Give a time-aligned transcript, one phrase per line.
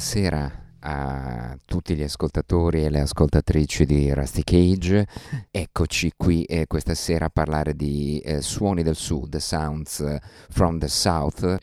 [0.00, 5.06] Buonasera a tutti gli ascoltatori e le ascoltatrici di Rusty Cage.
[5.50, 10.88] Eccoci qui eh, questa sera a parlare di eh, suoni del sud, Sounds from the
[10.88, 11.56] South,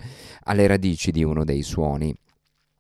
[0.44, 2.16] alle radici di uno dei suoni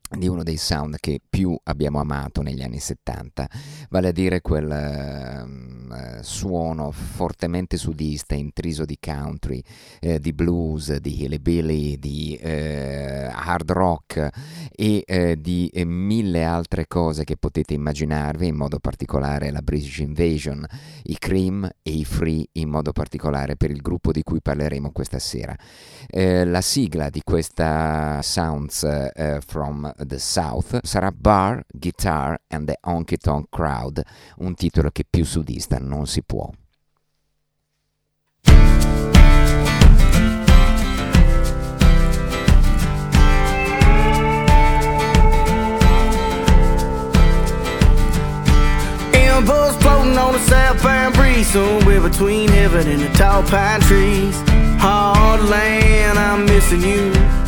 [0.09, 3.49] di uno dei sound che più abbiamo amato negli anni 70,
[3.89, 9.61] vale a dire quel uh, suono fortemente sudista, intriso di country,
[9.99, 14.29] eh, di blues, di hillbilly, di eh, hard rock
[14.71, 19.99] e eh, di eh, mille altre cose che potete immaginarvi, in modo particolare la British
[19.99, 20.65] Invasion,
[21.03, 25.19] i Cream e i Free, in modo particolare per il gruppo di cui parleremo questa
[25.19, 25.55] sera.
[26.07, 28.85] Eh, la sigla di questa Sounds
[29.45, 34.01] from the South sarà Bar, Guitar and the Honky Tonk Crowd,
[34.37, 36.49] un titolo che più sudista non si può.
[49.79, 54.35] Floating on the southbound breeze Somewhere between heaven and the tall pine trees
[54.79, 57.46] Hard land, I'm missing you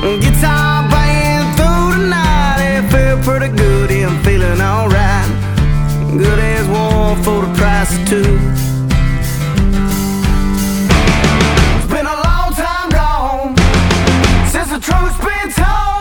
[0.00, 5.28] Guitar playing through the night, it felt pretty good, I'm feeling alright.
[6.16, 8.38] Good as warm for the price of two.
[11.76, 13.54] It's been a long time gone
[14.48, 15.99] since the truth's been told,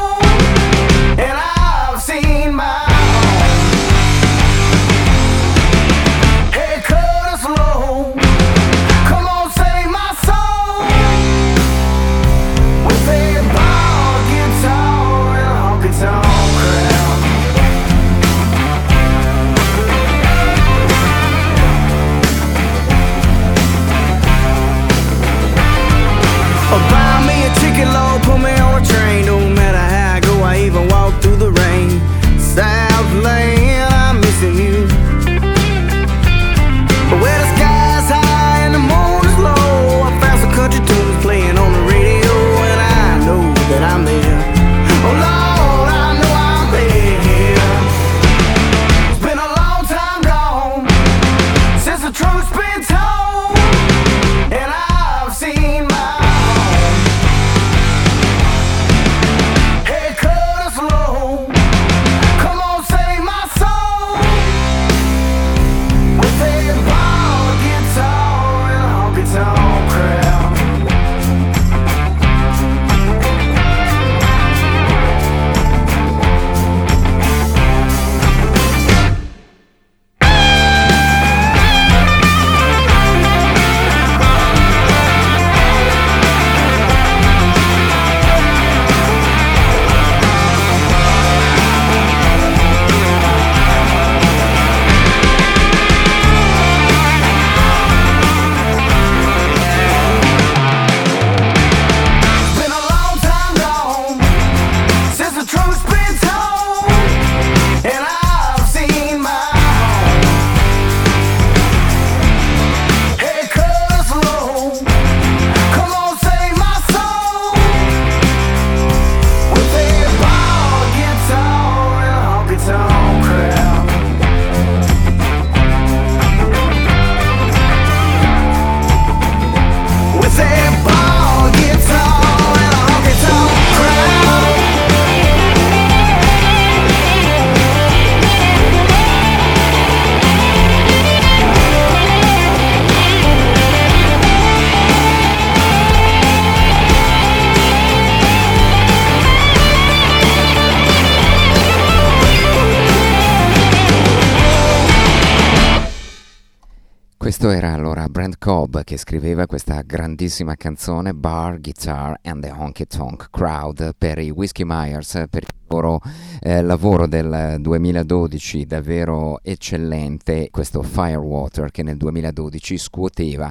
[157.39, 162.86] questo era allora Brent Cobb che scriveva questa grandissima canzone Bar, Guitar and the Honky
[162.86, 166.01] Tonk Crowd per i Whiskey Myers, per il loro
[166.41, 173.50] eh, lavoro del 2012 davvero eccellente, questo Firewater che nel 2012 scuoteva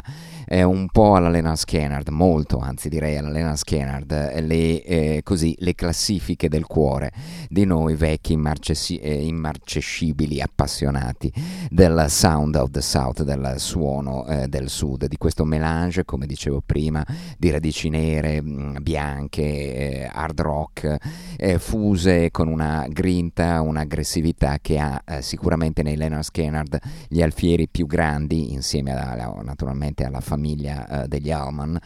[0.49, 5.23] eh, un po' alla Lena Skennard, molto anzi direi alla Lena Skennard, le, eh,
[5.59, 7.13] le classifiche del cuore
[7.49, 11.31] di noi vecchi immarcesci- eh, immarcescibili appassionati
[11.69, 16.63] del sound of the south, del suono eh, del sud, di questo melange, come dicevo
[16.65, 17.05] prima,
[17.37, 20.97] di radici nere, mm, bianche, eh, hard rock,
[21.37, 26.79] eh, fuse con una grinta, un'aggressività che ha sicuramente nei Leonard Skennard
[27.09, 31.77] gli alfieri più grandi, insieme a, naturalmente alla famiglia famiglia eh, degli Allman,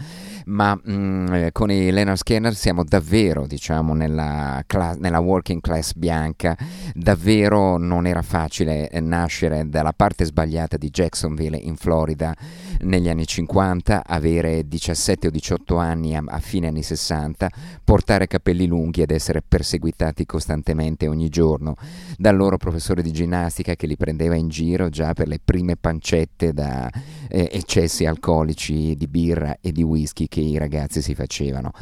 [0.46, 5.62] ma mh, mm, eh, con i Leonard Skinner siamo davvero diciamo, nella, class- nella, working
[5.62, 6.56] class bianca,
[6.92, 12.36] davvero non era facile eh, nascere dalla parte sbagliata di Jacksonville in Florida
[12.80, 17.50] negli anni 50, avere 17 o 18 anni a, a fine anni 60,
[17.82, 21.76] portare capelli lunghi ed essere perseguitati costantemente ogni giorno
[22.18, 26.52] dal loro professore di ginnastica che li prendeva in giro già per le prime pancette
[26.52, 26.90] da
[27.28, 28.41] eh, eccessi alcolici
[28.96, 31.72] di birra e di whisky che i ragazzi si facevano.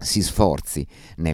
[0.00, 0.86] si sforzi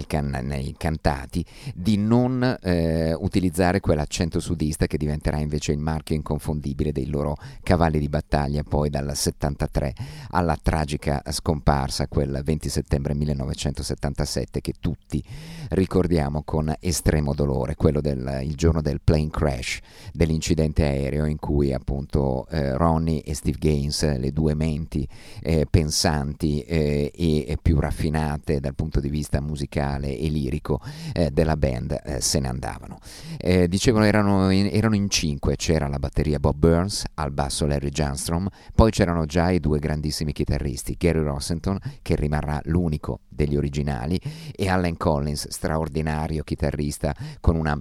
[0.06, 6.92] can- nei cantati di non eh, utilizzare quell'accento sudista che diventerà invece il marchio inconfondibile
[6.92, 9.94] dei loro cavalli di battaglia poi dal 73
[10.30, 15.22] alla tragica scomparsa quel 20 settembre 1977 che tutti
[15.70, 19.80] ricordiamo con estremo dolore, quello del giorno del plane crash,
[20.12, 25.06] dell'incidente aereo in cui appunto eh, Ronnie e Steve Gaines, le due menti
[25.42, 30.80] eh, pensanti eh, e più raffinate dal punto di vista musicale e lirico
[31.12, 32.98] eh, della band eh, se ne andavano.
[33.36, 37.90] Eh, dicevano erano in, erano in cinque, c'era la batteria Bob Burns, al basso Larry
[37.90, 44.20] Johnstrom, poi c'erano già i due grandissimi chitarristi, Gary Rossington, che rimarrà l'unico degli originali,
[44.54, 47.78] e Allen Collins, straordinario chitarrista con una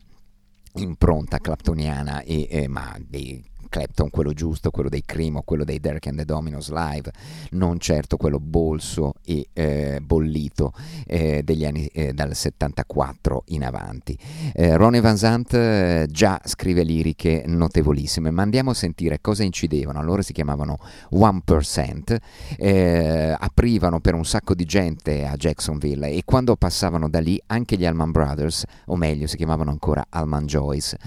[0.75, 6.07] impronta claptoniana e, eh, ma dei Clapton, quello giusto, quello dei Crimo, quello dei Derek
[6.07, 7.11] and the Dominos Live,
[7.51, 10.73] non certo quello bolso e eh, bollito
[11.05, 14.17] eh, degli anni eh, dal 74 in avanti.
[14.53, 20.03] Eh, Ronnie Van Zant eh, già scrive liriche notevolissime, ma andiamo a sentire cosa incidevano.
[20.03, 20.77] Loro si chiamavano
[21.09, 22.17] One Percent,
[22.57, 27.77] eh, aprivano per un sacco di gente a Jacksonville e quando passavano da lì anche
[27.77, 30.97] gli Allman Brothers, o meglio si chiamavano ancora Allman Joyce,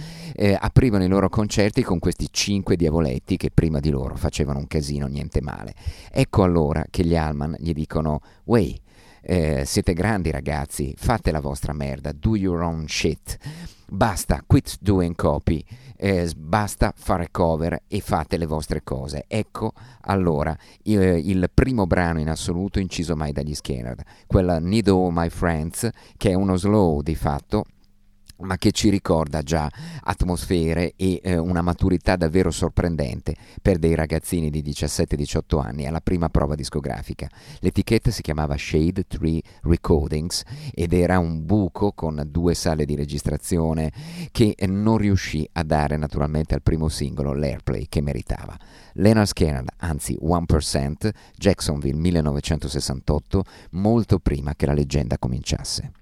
[0.59, 4.67] aprivano i loro concerti con questi cinque cinque diavoletti che prima di loro facevano un
[4.67, 5.75] casino niente male.
[6.11, 8.75] Ecco allora che gli Alman gli dicono, wey,
[9.21, 13.37] eh, siete grandi ragazzi, fate la vostra merda, do your own shit.
[13.91, 15.63] Basta, quit doing copy,
[15.99, 19.27] eh, basta fare cover e fate le vostre cose.
[19.29, 25.11] Ecco allora il, il primo brano in assoluto inciso mai dagli Skinner, quella Need All
[25.13, 25.87] My Friends,
[26.17, 27.67] che è uno slow di fatto
[28.41, 29.71] ma che ci ricorda già
[30.03, 36.29] atmosfere e eh, una maturità davvero sorprendente per dei ragazzini di 17-18 anni alla prima
[36.29, 37.29] prova discografica.
[37.61, 40.43] L'etichetta si chiamava Shade Tree Recordings
[40.73, 43.93] ed era un buco con due sale di registrazione
[44.31, 48.57] che non riuscì a dare naturalmente al primo singolo l'airplay che meritava.
[48.95, 55.98] Leonard Skinner, anzi 1%, Jacksonville 1968, molto prima che la leggenda cominciasse.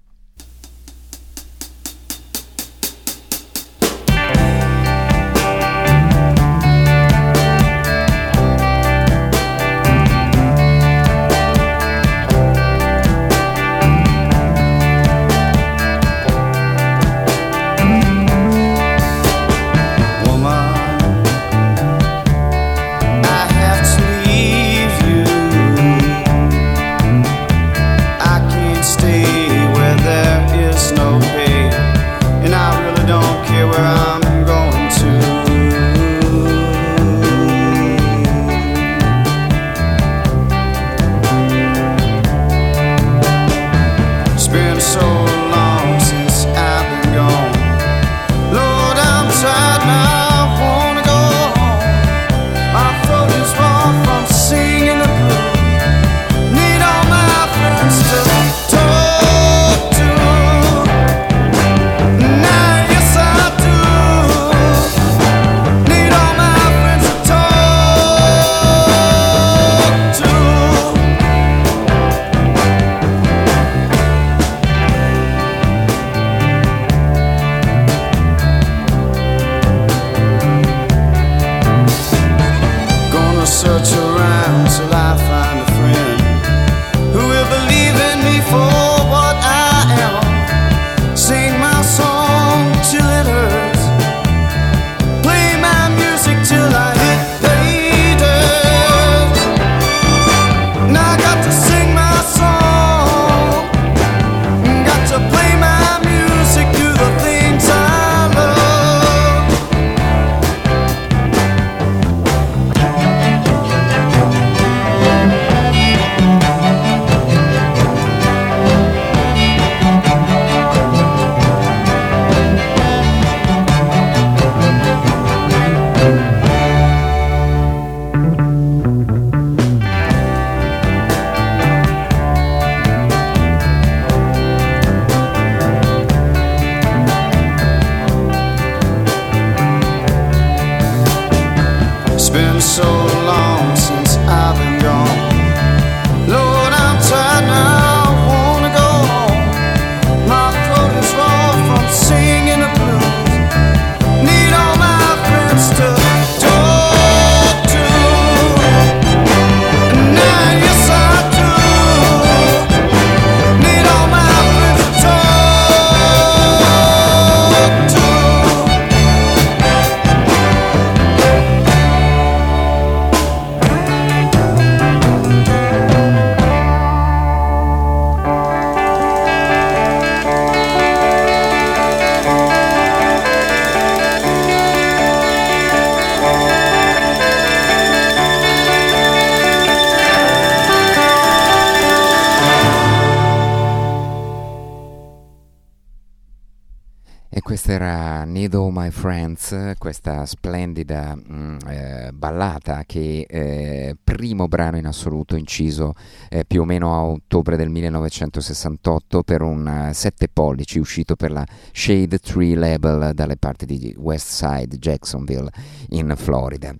[199.87, 205.93] Questa splendida mh, mm, eh, ballata che eh, primo brano in assoluto inciso
[206.27, 211.31] eh, più o meno a ottobre del 1968 per un 7 uh, pollici uscito per
[211.31, 215.49] la Shade Tree Label dalle parti di West Side, Jacksonville
[215.91, 216.75] in Florida.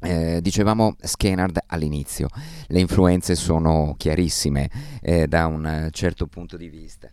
[0.00, 2.26] Eh, dicevamo Skenard all'inizio,
[2.66, 4.68] le influenze sono chiarissime
[5.00, 7.08] eh, da un certo punto di vista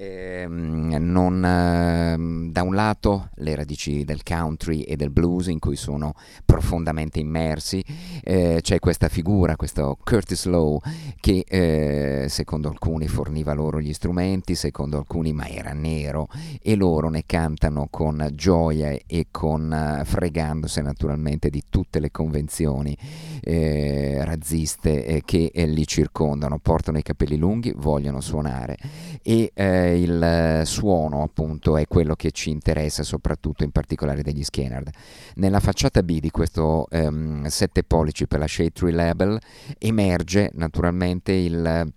[0.00, 5.76] eh, non, eh, da un lato le radici del country e del blues in cui
[5.76, 6.14] sono
[6.46, 7.84] profondamente immersi,
[8.22, 10.80] eh, c'è questa figura, questo Curtis Lowe
[11.20, 16.28] che eh, secondo alcuni forniva loro gli strumenti, secondo alcuni ma era nero
[16.62, 22.96] e loro ne cantano con gioia e con uh, fregandosi naturalmente di tutte le convenzioni
[23.42, 28.78] eh, razziste eh, che li circondano, portano i capelli lunghi, vogliono suonare
[29.22, 29.52] e
[29.92, 34.90] il suono appunto è quello che ci interessa soprattutto in particolare degli Skennard.
[35.36, 39.38] Nella facciata B di questo um, 7 pollici per la Shade Tree Label
[39.78, 41.92] emerge naturalmente il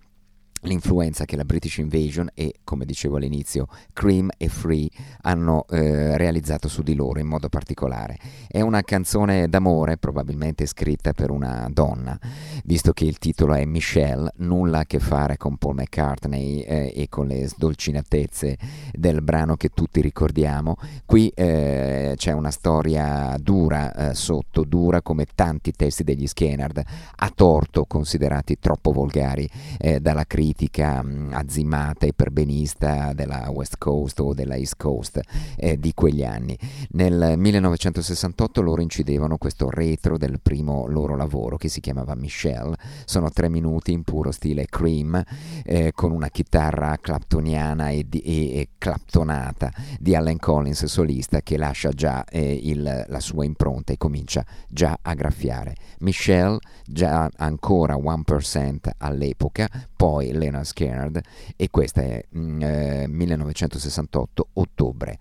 [0.64, 4.88] l'influenza che la British Invasion e, come dicevo all'inizio, Cream e Free
[5.22, 8.18] hanno eh, realizzato su di loro in modo particolare.
[8.48, 12.18] È una canzone d'amore, probabilmente scritta per una donna,
[12.64, 17.08] visto che il titolo è Michelle, nulla a che fare con Paul McCartney eh, e
[17.08, 18.56] con le sdolcinatezze
[18.92, 20.76] del brano che tutti ricordiamo.
[21.04, 26.82] Qui eh, c'è una storia dura eh, sotto, dura come tanti testi degli Skennard,
[27.16, 34.20] a torto considerati troppo volgari eh, dalla critica politica azzimata e perbenista della West Coast
[34.20, 35.20] o della East Coast
[35.56, 36.56] eh, di quegli anni.
[36.90, 43.30] Nel 1968 loro incidevano questo retro del primo loro lavoro che si chiamava Michelle, sono
[43.30, 45.20] tre minuti in puro stile Cream
[45.64, 51.56] eh, con una chitarra claptoniana e, di, e, e, claptonata di Allen Collins solista che
[51.56, 55.74] lascia già eh, il, la sua impronta e comincia già a graffiare.
[55.98, 61.20] Michelle già ancora 1% all'epoca, poi Leonard Skinner
[61.56, 65.18] e questa è mm, eh, 1968 ottobre.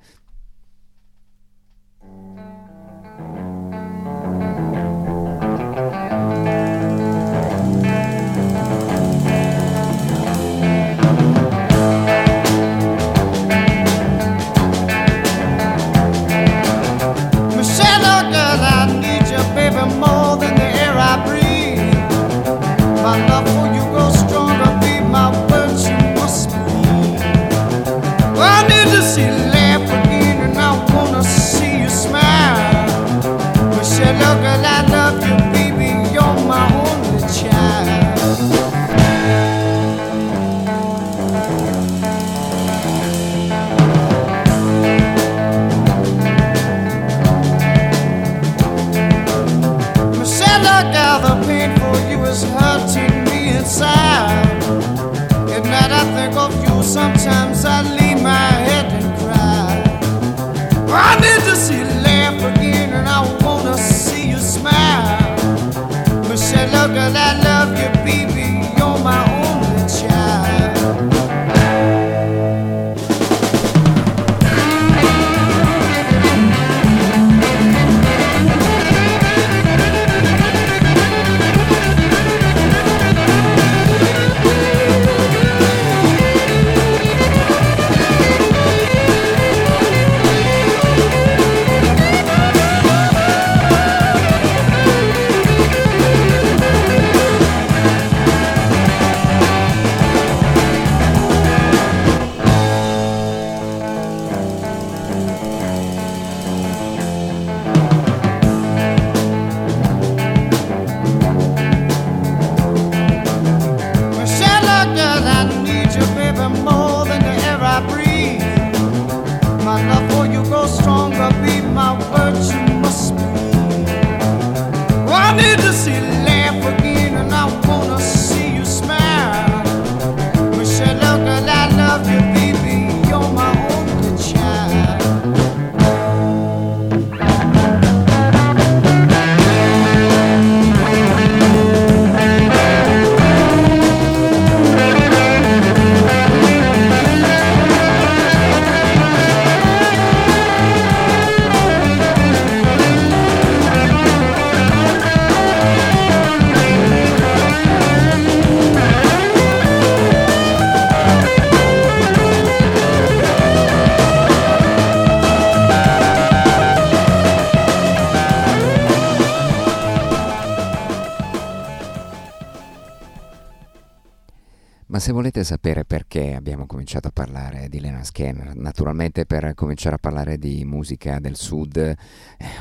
[175.34, 180.38] Volete sapere perché abbiamo cominciato a parlare di Lena Scanner, naturalmente per cominciare a parlare
[180.38, 181.96] di musica del sud eh,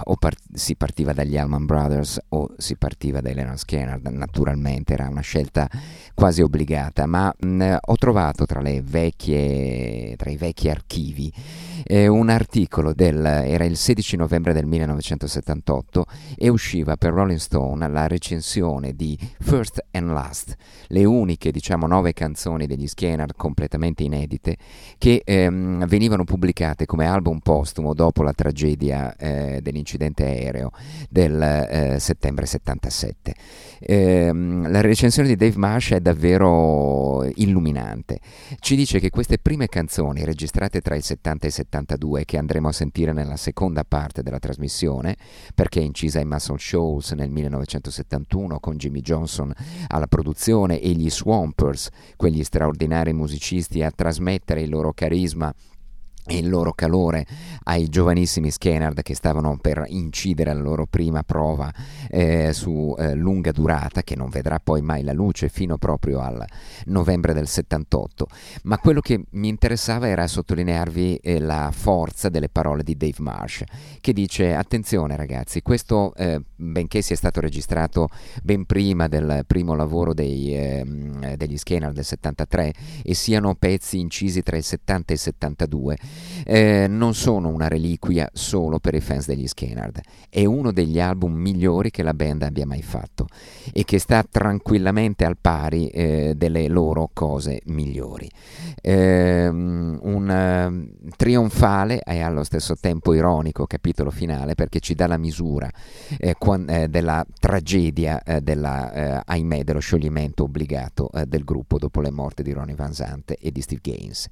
[0.04, 5.06] o par- si partiva dagli Allman Brothers o si partiva dai Lena Scanner, naturalmente era
[5.06, 5.68] una scelta
[6.14, 11.30] quasi obbligata, ma mh, ho trovato tra, vecchie, tra i vecchi archivi
[11.85, 16.06] eh, un articolo del, era il 16 novembre del 1978
[16.37, 20.56] e usciva per Rolling Stone la recensione di First and Last,
[20.88, 24.57] le uniche diciamo nove canzoni degli Scanner completamente inedite
[24.98, 30.70] che ehm, venivano pubblicate come album postumo dopo la tragedia eh, dell'incidente aereo
[31.09, 33.35] del eh, settembre 77.
[33.81, 38.20] Ehm, la recensione di Dave Marsh è davvero illuminante.
[38.59, 42.68] Ci dice che queste prime canzoni registrate tra il 70 e il 72 che andremo
[42.68, 45.16] a sentire nella seconda parte della trasmissione
[45.55, 49.53] perché è incisa ai Muscle Shoals nel 1971 con Jimmy Johnson
[49.88, 55.50] alla produzione e gli Swampers, quegli straordinari musicisti a trasmettere il loro carisma
[56.24, 57.26] e il loro calore
[57.64, 61.72] ai giovanissimi Skennard che stavano per incidere la loro prima prova
[62.08, 66.44] eh, su eh, lunga durata che non vedrà poi mai la luce fino proprio al
[66.87, 68.26] novembre del 78
[68.64, 73.64] ma quello che mi interessava era sottolinearvi eh, la forza delle parole di Dave Marsh
[74.00, 78.08] che dice attenzione ragazzi questo eh, benché sia stato registrato
[78.42, 84.42] ben prima del primo lavoro dei, ehm, degli Skennard del 73 e siano pezzi incisi
[84.42, 85.98] tra il 70 e il 72
[86.44, 91.35] eh, non sono una reliquia solo per i fans degli Skennard, è uno degli album
[91.35, 93.27] migliori che la band abbia mai fatto
[93.72, 98.29] e che sta tranquillamente al pari eh, delle loro cose migliori.
[98.81, 105.70] Eh, un trionfale e allo stesso tempo ironico capitolo finale perché ci dà la misura
[106.18, 112.42] eh, quan- eh, della tragedia della, ahimè, dello scioglimento obbligato del gruppo dopo le morti
[112.42, 114.29] di Ronnie Van Zant e di Steve Gaines.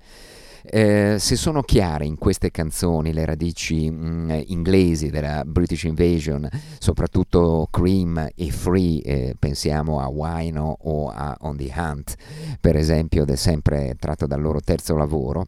[0.62, 7.68] Eh, se sono chiare in queste canzoni le radici mh, inglesi della British Invasion, soprattutto
[7.70, 12.14] Cream e Free, eh, pensiamo a Wino o a On the Hunt,
[12.60, 15.46] per esempio, ed è sempre tratto dal loro terzo lavoro.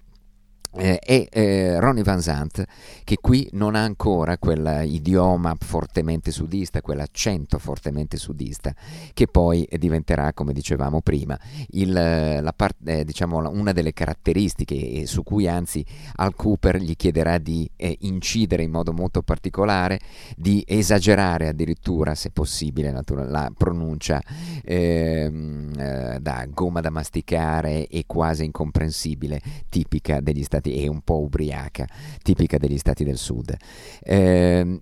[0.74, 2.64] Eh, e eh, Ronnie Van Zant
[3.04, 8.74] che qui non ha ancora quell'idioma fortemente sudista, quell'accento fortemente sudista
[9.12, 11.38] che poi diventerà, come dicevamo prima,
[11.72, 15.85] il, la part, eh, diciamo, una delle caratteristiche su cui anzi
[16.16, 20.00] Al Cooper gli chiederà di eh, incidere in modo molto particolare,
[20.37, 24.22] di esagerare addirittura, se possibile, natura- la pronuncia
[24.64, 31.20] ehm, eh, da gomma da masticare e quasi incomprensibile, tipica degli Stati e un po'
[31.20, 31.87] ubriaca,
[32.22, 33.57] tipica degli Stati del Sud.
[34.03, 34.81] Eh,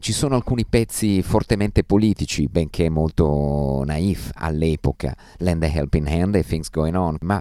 [0.00, 6.42] Ci sono alcuni pezzi fortemente politici, benché molto naif all'epoca, Lend a Helping Hand e
[6.42, 7.38] Things Going On, ma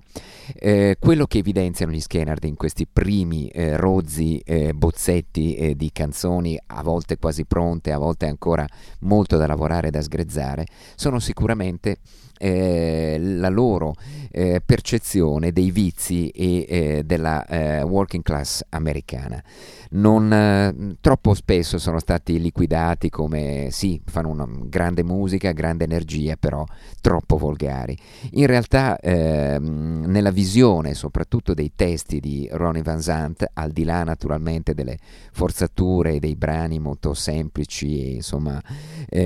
[0.56, 5.89] eh, quello che evidenziano gli Skennard in questi primi eh, rozzi eh, bozzetti eh, di
[5.93, 8.67] canzoni, a volte quasi pronte, a volte ancora
[9.04, 11.99] molto da lavorare e da sgrezzare, sono sicuramente
[12.39, 13.93] eh, la loro
[14.32, 19.43] eh, percezione dei vizi e eh, della eh, working class americana.
[19.91, 26.36] Non, eh, troppo spesso sono stati liquidati come sì, fanno una grande musica, grande energia,
[26.38, 26.63] però
[27.02, 27.97] troppo volgari.
[28.34, 34.04] In realtà ehm, nella visione soprattutto dei testi di Ronnie Van Zant, al di là
[34.04, 34.97] naturalmente delle
[35.32, 38.62] forzature e dei brani molto semplici e insomma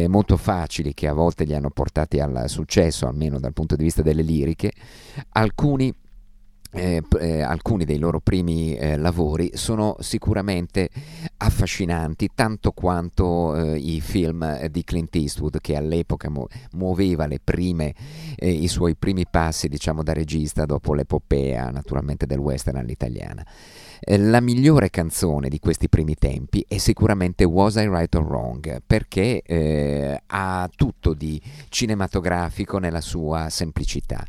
[0.07, 3.83] molto facili che a volte li hanno portati al successo, successo, almeno dal punto di
[3.83, 4.71] vista delle liriche,
[5.31, 5.93] alcuni
[6.75, 10.89] eh, eh, alcuni dei loro primi eh, lavori sono sicuramente
[11.37, 17.93] affascinanti tanto quanto eh, i film di Clint Eastwood che all'epoca mu- muoveva prime,
[18.35, 23.45] eh, i suoi primi passi diciamo da regista dopo l'epopea naturalmente del western all'italiana.
[24.05, 28.81] Eh, la migliore canzone di questi primi tempi è sicuramente Was I Right or Wrong,
[28.85, 34.21] perché eh, ha tutto di cinematografico nella sua semplicità.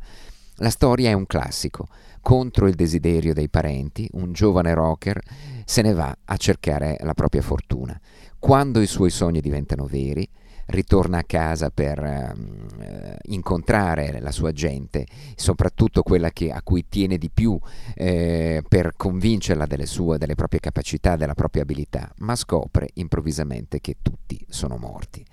[0.59, 1.89] La storia è un classico.
[2.21, 5.21] Contro il desiderio dei parenti, un giovane rocker
[5.65, 8.01] se ne va a cercare la propria fortuna.
[8.39, 10.29] Quando i suoi sogni diventano veri,
[10.67, 17.19] ritorna a casa per eh, incontrare la sua gente, soprattutto quella che, a cui tiene
[17.19, 17.59] di più
[17.95, 23.97] eh, per convincerla delle sue, delle proprie capacità, della propria abilità, ma scopre improvvisamente che
[24.03, 25.25] tutti sono morti.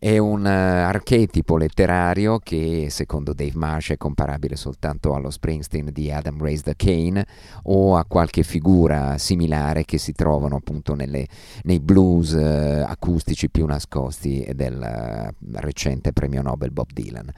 [0.00, 6.12] È un uh, archetipo letterario che secondo Dave Marsh è comparabile soltanto allo Springsteen di
[6.12, 7.26] Adam Raised the Kane
[7.64, 11.26] o a qualche figura similare che si trovano appunto nelle,
[11.64, 17.32] nei blues uh, acustici più nascosti del uh, recente premio Nobel Bob Dylan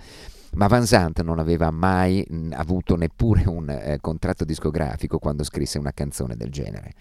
[0.52, 5.78] ma Van Zandt non aveva mai mh, avuto neppure un eh, contratto discografico quando scrisse
[5.78, 6.92] una canzone del genere.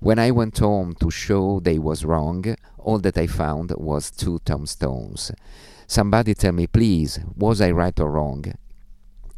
[0.00, 4.38] When I went home to show they was wrong, all that I found was two
[4.44, 5.32] tombstones.
[5.86, 8.44] Somebody tell me please, was I right or wrong?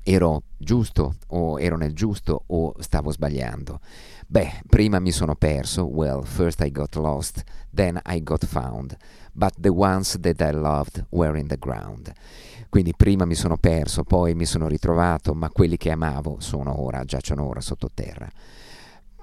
[0.03, 3.79] Ero giusto o ero nel giusto o stavo sbagliando?
[4.27, 8.97] Beh, prima mi sono perso, well, first I got lost, then I got found,
[9.33, 12.13] but the ones that I loved were in the ground.
[12.69, 17.05] Quindi prima mi sono perso, poi mi sono ritrovato, ma quelli che amavo sono ora,
[17.05, 18.29] giacciono ora sottoterra.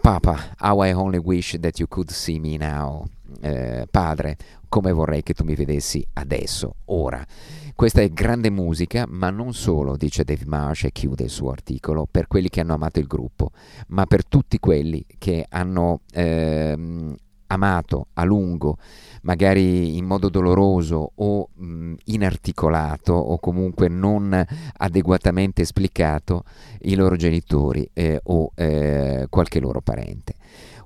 [0.06, 3.08] Papa, how I only wish that you could see me now.
[3.42, 4.38] Eh, padre,
[4.70, 7.26] come vorrei che tu mi vedessi adesso, ora.
[7.74, 12.08] Questa è grande musica, ma non solo, dice Dave Marsh e chiude il suo articolo,
[12.10, 13.50] per quelli che hanno amato il gruppo,
[13.88, 17.16] ma per tutti quelli che hanno ehm,
[17.56, 18.78] amato a lungo,
[19.24, 24.46] magari in modo doloroso o mh, inarticolato o comunque non
[24.78, 26.44] adeguatamente esplicato
[26.82, 30.36] i loro genitori eh, o eh, qualche loro parente.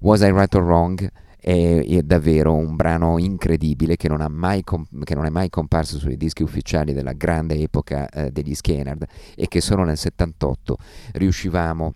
[0.01, 1.11] Was I Right or Wrong?
[1.41, 4.19] È, è, davvero un brano incredibile che non,
[4.65, 9.05] comp- che non, è mai comparso sui dischi ufficiali della grande epoca eh, degli Skennard
[9.35, 10.77] e che solo nel 78
[11.13, 11.93] riuscivamo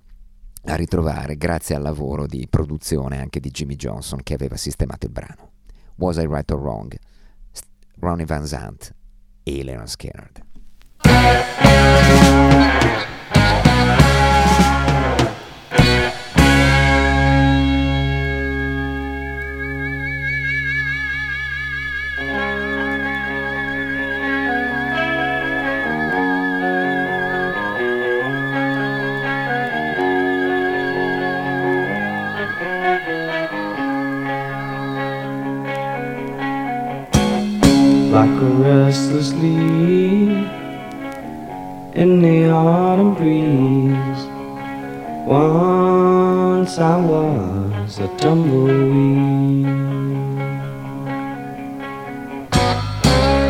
[0.66, 5.12] a ritrovare grazie al lavoro di produzione anche di Jimmy Johnson che aveva sistemato il
[5.12, 5.52] brano.
[5.96, 6.98] Was I Right or Wrong?
[8.00, 8.94] Ronnie Van Zant
[9.44, 10.32] e Leonard Skinner.
[38.14, 40.48] Like a restless leaf
[41.96, 44.24] in the autumn breeze.
[45.26, 49.66] Once I was a tumbleweed,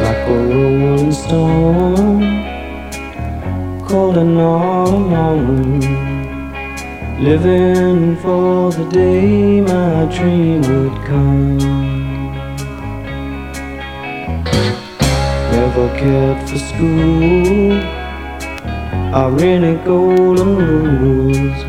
[0.06, 2.22] like a rolling stone,
[3.86, 5.82] cold and autumn morning,
[7.22, 11.93] living for the day my dream would come.
[15.76, 17.72] Never cared for school
[19.16, 21.64] or any golden rules.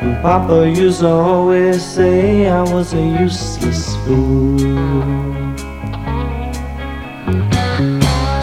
[0.00, 4.58] And Papa used to always say I was a useless fool.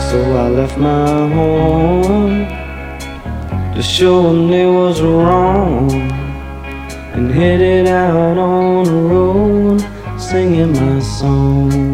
[0.10, 2.46] So I left my home
[3.74, 5.92] to show them they was wrong
[7.13, 9.82] and headed out on the road
[10.20, 11.87] singing my song.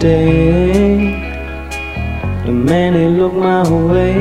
[0.00, 0.96] Day,
[2.44, 4.14] the man he looked my way,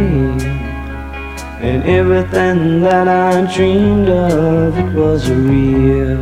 [1.61, 6.19] and everything that I dreamed of it was real.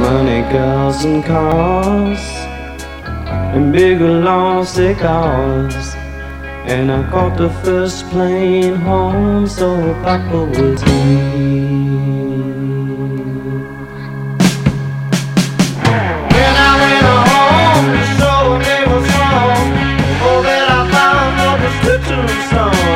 [0.00, 2.20] Money, girls, and cars,
[3.54, 5.94] and big long cigars.
[6.66, 12.17] And I caught the first plane home so Papa was here.
[22.50, 22.87] song.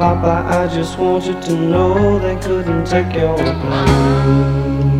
[0.00, 4.99] Papa, I just want you to know they couldn't take your place.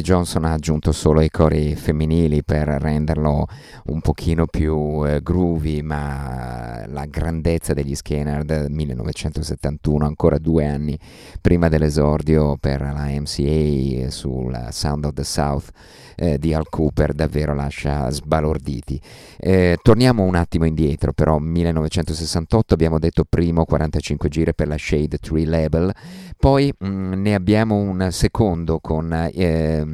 [0.00, 3.46] Eh, Jimmy Johnson ha aggiunto solo i cori femminili per renderlo
[3.86, 10.98] un pochino più eh, groovy, ma la grandezza degli Skinner 1971, ancora due anni
[11.40, 15.70] prima dell'esordio per la MCA sul Sound of the South
[16.16, 19.00] eh, di Al Cooper, davvero lascia sbalorditi.
[19.38, 25.18] Eh, torniamo un attimo indietro, però 1968 abbiamo detto primo 45 giri per la Shade
[25.18, 25.92] Tree Label,
[26.38, 29.89] poi mm, ne abbiamo un secondo con ehm,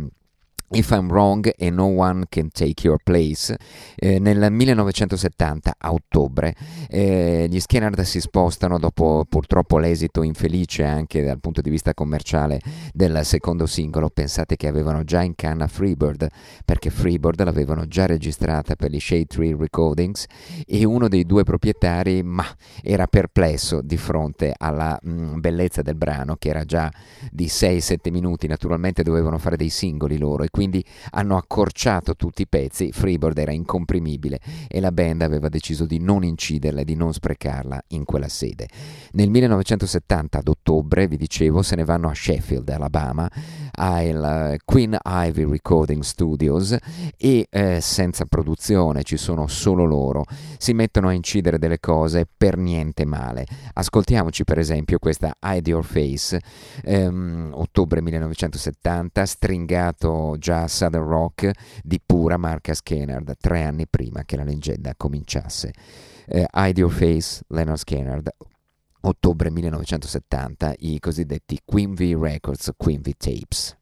[0.69, 3.57] If I'm Wrong e No One Can Take Your Place
[3.95, 6.57] eh, nel 1970 a ottobre
[6.89, 12.61] eh, gli Skinner si spostano dopo purtroppo l'esito infelice anche dal punto di vista commerciale
[12.93, 14.11] del secondo singolo.
[14.11, 16.27] Pensate che avevano già in canna Freebird
[16.65, 20.25] perché Freebird l'avevano già registrata per gli Shade Tree Recordings
[20.67, 22.45] e uno dei due proprietari ma
[22.83, 26.91] era perplesso di fronte alla mh, bellezza del brano che era già
[27.31, 28.49] di 6-7 minuti.
[28.49, 33.53] Naturalmente dovevano fare dei singoli loro e quindi hanno accorciato tutti i pezzi, Freebird era
[33.53, 38.29] incomprimibile e la band aveva deciso di non inciderla e di non sprecarla in quella
[38.29, 38.67] sede.
[39.13, 43.31] Nel 1970, ad ottobre, vi dicevo, se ne vanno a Sheffield, Alabama,
[43.73, 46.75] al Queen Ivy Recording Studios
[47.19, 50.25] e eh, senza produzione, ci sono solo loro,
[50.57, 53.45] si mettono a incidere delle cose per niente male.
[53.75, 56.41] Ascoltiamoci per esempio questa Hide Your Face,
[56.83, 61.51] ehm, ottobre 1970, stringato già Southern Rock
[61.83, 65.73] di pura marca Skennard, tre anni prima che la leggenda cominciasse.
[66.25, 68.29] Eh, Hide Your Face, Leonard Skennard,
[69.01, 73.77] ottobre 1970, i cosiddetti Queen V Records, Queen V Tapes.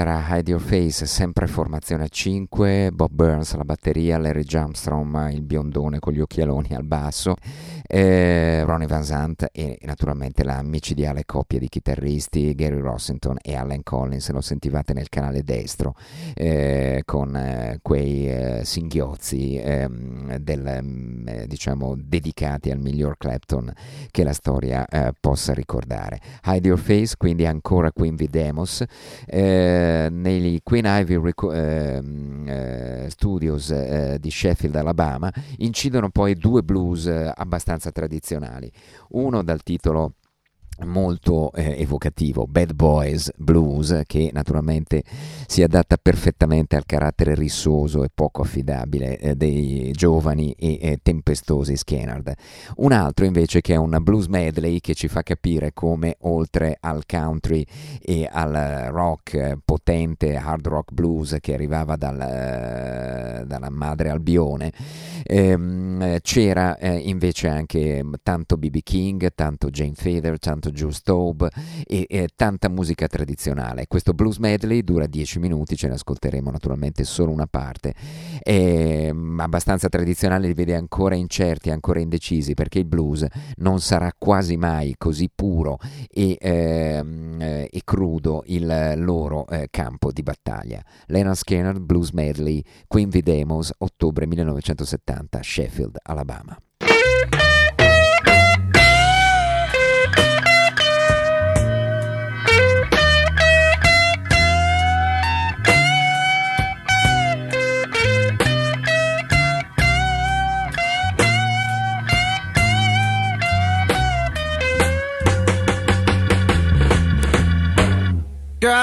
[0.00, 5.42] Era Hide Your Face, sempre formazione a 5, Bob Burns alla batteria, Larry Jumpstrom, il
[5.42, 7.36] biondone con gli occhialoni al basso,
[7.92, 13.82] eh, Ronnie Van Zant e naturalmente la micidiale coppia di chitarristi Gary Rossington e Allen
[13.82, 15.96] Collins, lo sentivate nel canale destro
[16.34, 23.72] eh, con eh, quei eh, singhiozzi ehm, del, mm, eh, diciamo, dedicati al miglior Clapton
[24.12, 26.20] che la storia eh, possa ricordare.
[26.44, 28.84] Hide Your Face, quindi ancora Queen V Demos,
[29.26, 37.90] nei Queen Ivy Reco- ehm, Studios di Sheffield, Alabama, incidono poi due blues abbastanza abbastanza
[37.90, 38.70] tradizionali.
[39.10, 40.14] Uno dal titolo
[40.84, 45.02] molto eh, evocativo, Bad Boys Blues, che naturalmente
[45.46, 51.76] si adatta perfettamente al carattere rissoso e poco affidabile eh, dei giovani e eh, tempestosi
[51.76, 52.32] Skennard.
[52.76, 57.04] Un altro invece che è un blues medley che ci fa capire come oltre al
[57.06, 57.64] country
[58.00, 64.72] e al rock eh, potente, hard rock blues che arrivava dal, eh, dalla madre Albione,
[65.24, 71.48] ehm, c'era eh, invece anche tanto BB King, tanto Jane Feather, tanto Joe Staub
[71.86, 73.86] e, e, tanta musica tradizionale.
[73.86, 77.94] Questo blues medley dura 10 minuti, ce ne ascolteremo naturalmente solo una parte.
[78.40, 84.12] È mm, abbastanza tradizionale, li vede ancora incerti, ancora indecisi, perché il blues non sarà
[84.16, 90.82] quasi mai così puro e, ehm, eh, e crudo il loro eh, campo di battaglia.
[91.06, 96.56] Leonard Skinner, Blues Medley, Queen Demos, ottobre 1970, Sheffield, Alabama.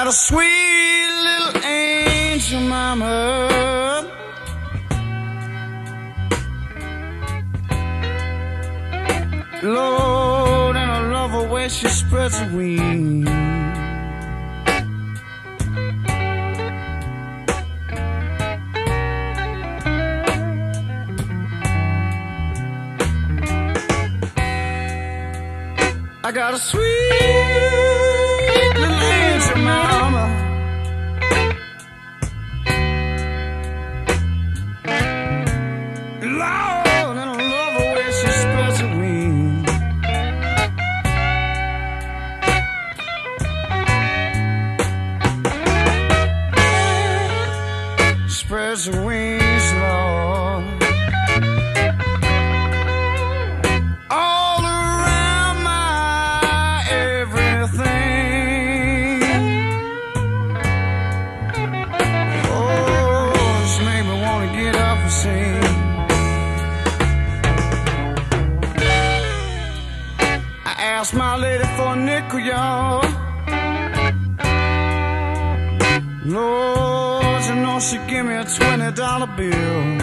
[0.08, 4.10] Got a sweet little angel mama.
[9.62, 13.28] Lord, and I love her way she spreads her wings.
[26.24, 27.87] I got a sweet
[29.78, 30.07] In
[78.92, 79.97] dollar bill.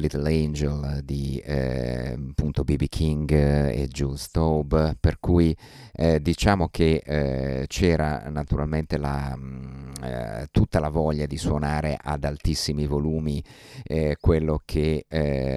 [0.00, 2.86] Little Angel di eh, appunto B.B.
[2.88, 5.54] King e Jules Staub, per cui
[6.00, 11.98] eh, diciamo che eh, c'era naturalmente la, mh, mm, eh, tutta la voglia di suonare
[12.02, 13.44] ad altissimi volumi
[13.84, 15.04] eh, quello che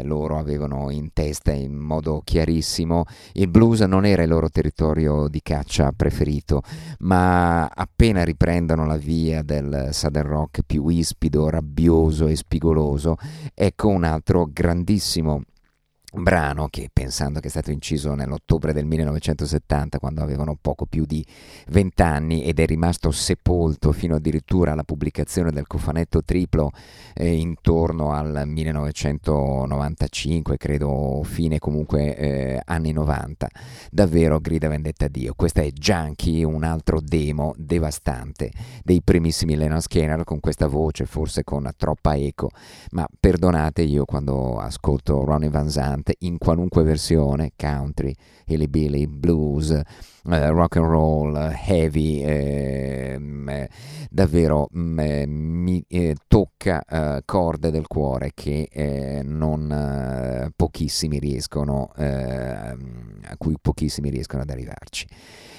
[0.03, 3.05] loro avevano in testa in modo chiarissimo.
[3.33, 6.61] Il blues non era il loro territorio di caccia preferito,
[6.99, 13.15] ma appena riprendono la via del Southern Rock più ispido, rabbioso, e spigoloso,
[13.53, 15.43] ecco un altro grandissimo
[16.13, 21.25] brano che pensando che è stato inciso nell'ottobre del 1970 quando avevano poco più di
[21.69, 26.69] vent'anni ed è rimasto sepolto fino addirittura alla pubblicazione del cofanetto triplo
[27.15, 33.47] eh, intorno al 1995 credo fine comunque eh, anni 90
[33.89, 35.33] davvero grida vendetta a Dio.
[35.35, 38.51] Questa è Junkie un altro demo devastante
[38.83, 42.51] dei primissimi Lennon Skinner con questa voce forse con troppa eco.
[42.91, 48.13] Ma perdonate io quando ascolto Ronnie Van Zandt cantante in qualunque versione, country,
[48.45, 53.69] hillbilly, blues, eh, rock and roll, heavy, ehm, eh,
[54.09, 61.19] davvero mh, mm, eh, mi eh, tocca eh, corde del cuore che eh, non pochissimi
[61.19, 65.07] riescono, a cui pochissimi riescono ad arrivarci.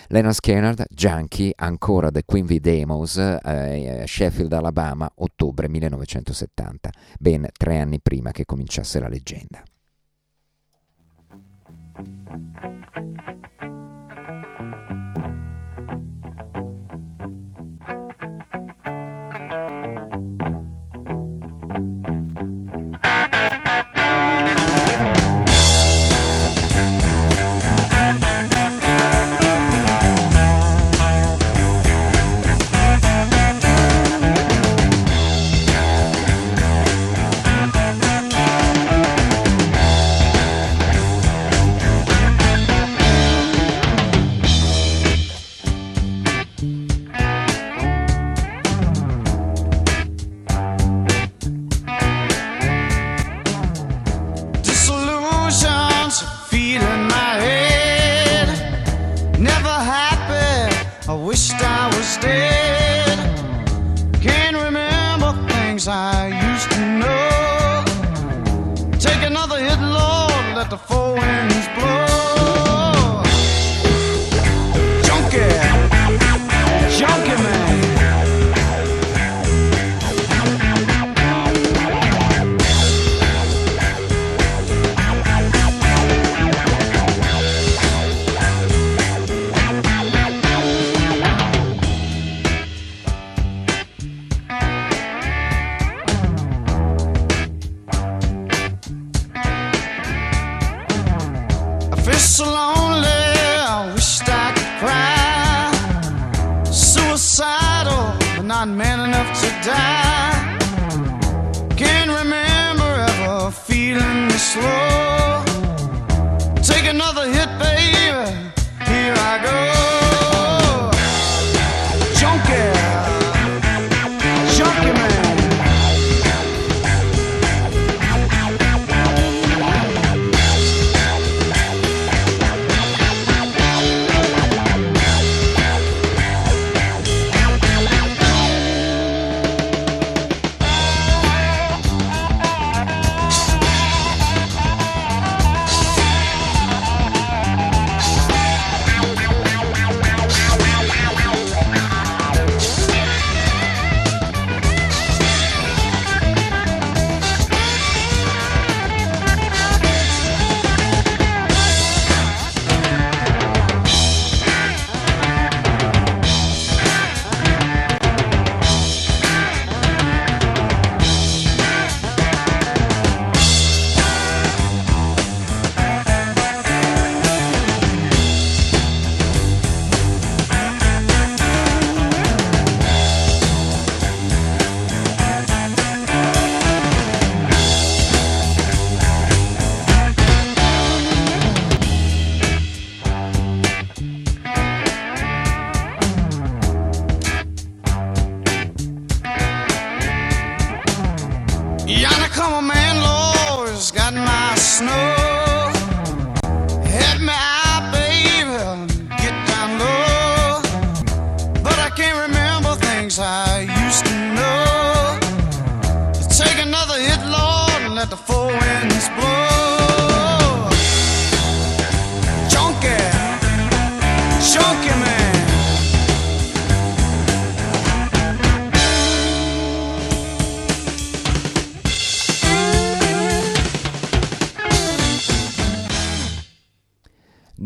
[0.09, 7.79] Lena Skinner, Junkie, ancora The Queen V Demos, eh, Sheffield, Alabama, ottobre 1970, ben tre
[7.79, 9.63] anni prima che cominciasse la leggenda.
[11.97, 12.09] Thank
[13.29, 13.44] you.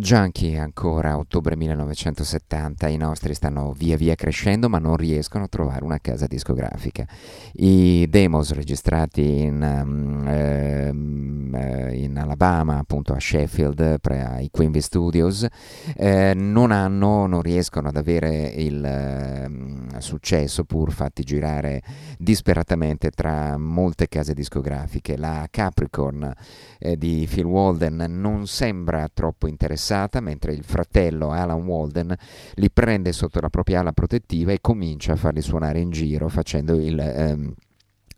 [0.09, 5.85] Junkie ancora ottobre 1970, i nostri stanno via via crescendo ma non riescono a trovare
[5.85, 7.07] una casa discografica.
[7.53, 10.27] I demos registrati in, um,
[11.55, 15.47] eh, in Alabama, appunto a Sheffield, pre, ai Quimby Studios,
[15.95, 21.83] eh, non hanno, non riescono ad avere il eh, successo pur fatti girare
[22.17, 25.19] disperatamente tra molte case discografiche.
[25.19, 26.33] La Capricorn
[26.79, 32.15] eh, di Phil Walden non sembra troppo interessante interessata, mentre il fratello Alan Walden
[32.55, 36.75] li prende sotto la propria ala protettiva e comincia a farli suonare in giro facendo
[36.75, 36.99] il...
[36.99, 37.55] Ehm,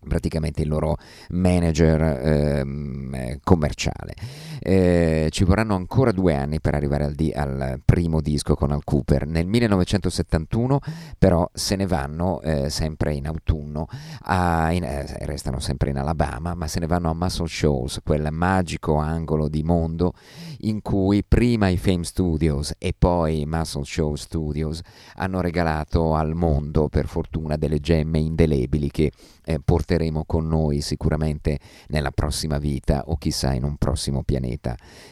[0.09, 0.97] praticamente il loro
[1.28, 4.14] manager ehm, eh, commerciale.
[4.63, 8.85] Eh, ci vorranno ancora due anni per arrivare al, di- al, primo disco con Al
[8.85, 9.27] Cooper.
[9.27, 10.81] Nel 1971
[11.19, 13.87] però se ne vanno eh, sempre in autunno,
[14.25, 18.29] a, in, eh, restano sempre in Alabama, ma se ne vanno a Muscle Shoals, quel
[18.31, 20.13] magico angolo di mondo
[20.61, 24.81] in cui prima i Fame Studios e poi i Muscle Show Studios
[25.15, 29.11] hanno regalato al mondo per fortuna delle gemme indelebili che
[29.45, 31.59] eh, porteremo con noi sicuramente
[31.89, 34.50] nella prossima vita o chissà in un prossimo pianeta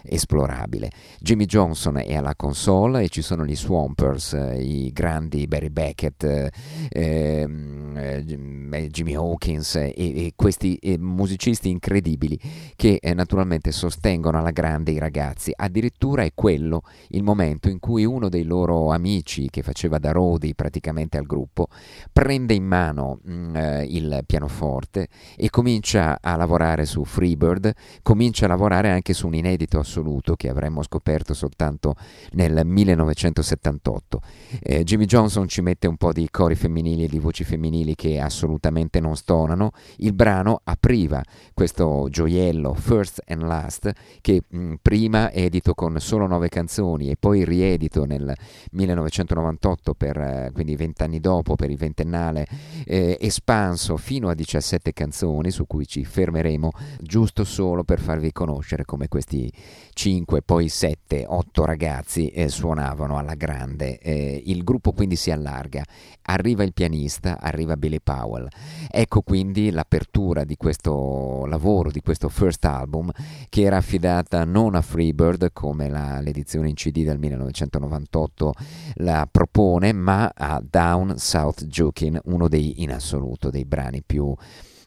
[0.03, 0.91] esplorabile.
[1.20, 6.24] Jimmy Johnson è alla console e ci sono gli Swampers, eh, i grandi Barry Beckett,
[6.24, 6.51] eh,
[6.89, 12.39] ehm, eh, Jimmy Hawkins e, e questi eh, musicisti incredibili
[12.76, 15.53] che eh, naturalmente sostengono alla grande i ragazzi.
[15.55, 20.55] Addirittura è quello il momento in cui uno dei loro amici che faceva da Rodi
[20.55, 21.68] praticamente al gruppo
[22.12, 27.72] prende in mano mh, mm, il pianoforte e comincia a lavorare su Freebird,
[28.03, 31.94] comincia a lavorare anche su un inedito assoluto che avremmo scoperto soltanto
[32.32, 34.20] nel 1978.
[34.60, 38.18] Eh, Jimmy Johnson ci mette un po' di cori femminili e di voci femminili che
[38.20, 39.70] assolutamente non stonano.
[39.96, 41.22] Il brano apriva
[41.54, 47.44] questo gioiello First and Last che mh, prima edito con solo nove canzoni e poi
[47.44, 48.34] riedito nel
[48.72, 52.46] 1998 per eh, quindi vent'anni dopo per il ventennale
[52.84, 56.70] eh, espanso fino a 17 canzoni su cui ci fermeremo
[57.00, 59.52] giusto solo per farvi conoscere come questi
[59.94, 63.98] 5, poi 7, 8 ragazzi eh, suonavano alla grande.
[63.98, 65.82] Eh, il gruppo quindi si allarga,
[66.22, 68.46] arriva il pianista, arriva Billy Powell.
[68.88, 73.10] Ecco quindi l'apertura di questo lavoro, di questo first album
[73.48, 78.54] che era affidata non a Freebird come la, l'edizione in CD del 1998
[78.96, 84.32] la propone, ma a Down South Jokin, uno dei in assoluto dei brani più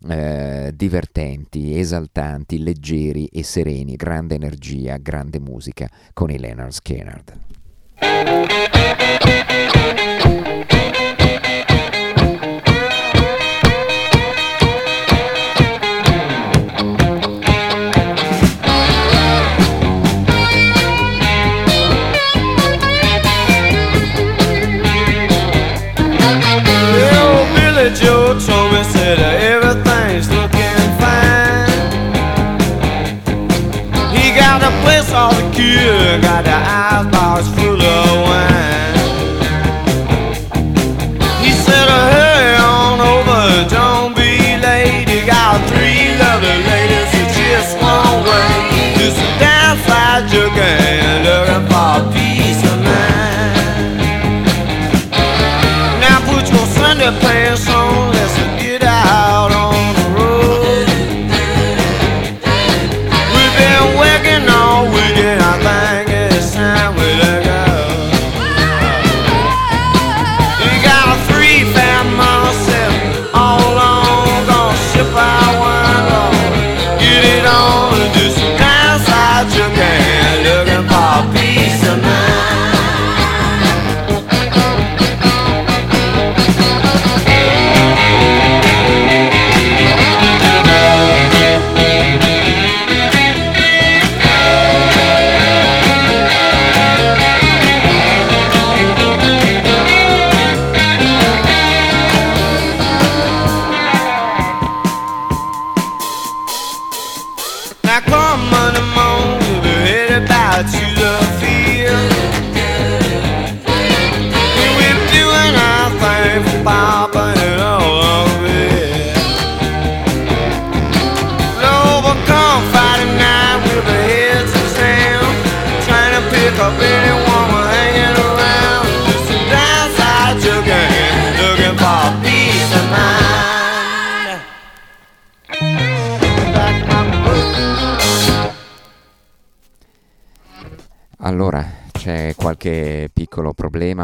[0.08, 7.24] eh, divertenti, esaltanti, leggeri e sereni, grande energia, grande musica con i Leonard Skinner.
[27.93, 29.40] Joe told me, said
[35.22, 36.57] all secure, got the
[36.89, 38.97] icebox full of wine.
[41.43, 44.32] He said, hurry on over, don't be
[44.65, 45.07] late.
[45.13, 48.97] He got three lovely ladies who just won't wait.
[49.01, 54.01] Just a downside jugging, looking for a piece of mind.
[56.03, 57.40] Now put your Sunday pants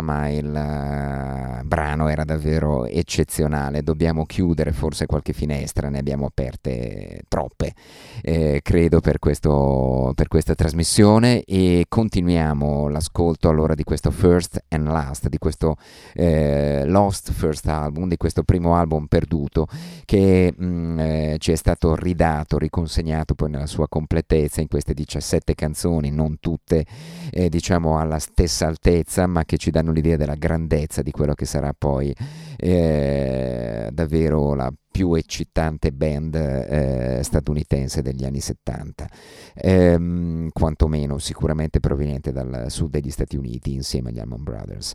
[0.02, 3.82] piccolo problema, ma il brano era davvero eccezionale.
[3.82, 7.74] Dobbiamo chiudere forse qualche finestra, ne abbiamo aperte troppe,
[8.22, 14.88] eh, credo, per, questo, per, questa trasmissione e continuiamo l'ascolto allora di questo First and
[14.88, 15.76] Last, di questo
[16.14, 19.68] eh, Lost First Album, di questo primo album perduto
[20.06, 24.93] che mh, mm, eh, ci è stato ridato, riconsegnato poi nella sua completezza in queste
[24.93, 26.86] 17 canzoni, non tutte
[27.32, 31.45] eh, diciamo alla stessa altezza, ma che ci danno l'idea della grandezza di quello che
[31.45, 32.13] sarà poi poi
[32.58, 39.08] eh, davvero la più eccitante band eh, statunitense degli anni 70,
[39.53, 44.93] ehm, quantomeno sicuramente proveniente dal sud degli Stati Uniti insieme agli Allman Brothers.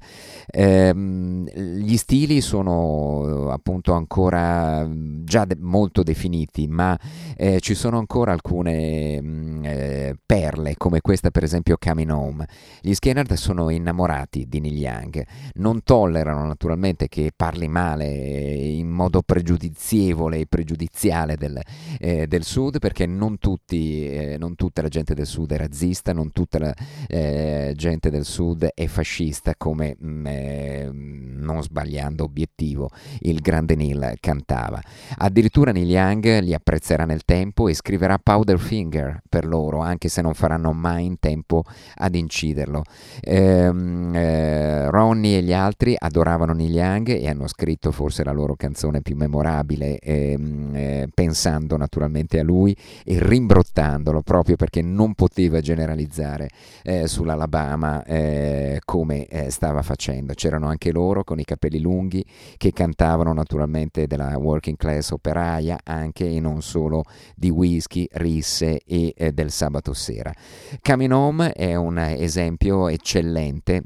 [0.50, 6.98] Ehm, gli stili sono appunto ancora già de- molto definiti, ma
[7.36, 12.48] eh, ci sono ancora alcune mh, eh, perle come questa per esempio Coming Home.
[12.80, 19.22] Gli Skinner sono innamorati di Neil Young, non tollerano naturalmente che parli male in modo
[19.22, 21.60] pregiudiziale spiacevole e pregiudiziale del,
[21.98, 26.12] eh, del Sud perché non, tutti, eh, non, tutta la gente del Sud è razzista,
[26.12, 26.74] non tutta la
[27.08, 32.90] eh, gente del Sud è fascista come mh, mm, eh, non sbagliando obiettivo
[33.20, 34.80] il grande Neil cantava.
[35.18, 40.34] Addirittura Neil Young li apprezzerà nel tempo e scriverà Powderfinger per loro anche se non
[40.34, 41.64] faranno mai in tempo
[41.96, 42.82] ad inciderlo.
[43.20, 48.54] Ehm, eh, Ronnie e gli altri adoravano Neil Young e hanno scritto forse la loro
[48.54, 55.60] canzone più memorabile ehm, eh, pensando naturalmente a lui e rimbrottandolo proprio perché non poteva
[55.60, 56.48] generalizzare
[56.82, 60.34] eh, sull'Alabama eh, come eh, stava facendo.
[60.34, 62.24] C'erano anche loro con i capelli lunghi
[62.56, 69.12] che cantavano naturalmente della working class operaia anche e non solo di whisky, risse e
[69.16, 70.32] eh, del sabato sera.
[70.80, 73.84] Coming Home è un esempio eccellente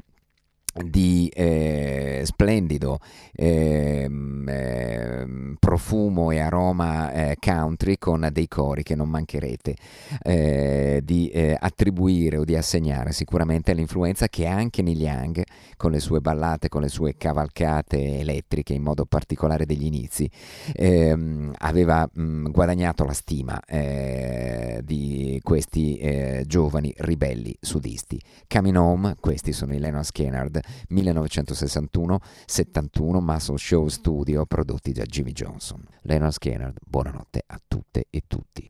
[0.83, 2.99] di eh, splendido
[3.33, 4.09] eh,
[4.47, 5.27] eh,
[5.59, 9.75] profumo e aroma eh, country con dei cori che non mancherete
[10.23, 15.43] eh, di eh, attribuire o di assegnare sicuramente all'influenza che anche Neil Young
[15.75, 20.29] con le sue ballate, con le sue cavalcate elettriche in modo particolare degli inizi
[20.73, 28.19] ehm, aveva mh, guadagnato la stima di questi giovani ribelli sudisti.
[28.47, 30.59] Coming Home, questi sono i Leonard Skennard
[30.91, 35.81] 1961-71 Muscle Show Studio prodotti da Jimmy Johnson.
[36.01, 38.69] Leonard Skinner, buonanotte a tutte e tutti.